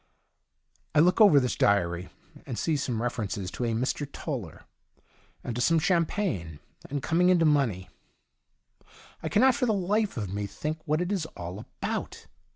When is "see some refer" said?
2.57-3.27